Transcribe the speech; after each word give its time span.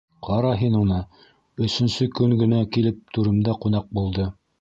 Ҡара 0.27 0.51
һин 0.59 0.77
уны, 0.77 1.01
өсөнсө 1.67 2.07
көн 2.19 2.33
генә 2.39 2.63
килеп 2.79 2.97
түремдә 3.19 3.55
ҡунаҡ 3.67 3.93
булды. 3.99 4.27